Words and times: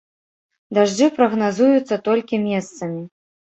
Дажджы 0.77 1.09
прагназуюцца 1.19 2.01
толькі 2.11 2.43
месцамі. 2.49 3.01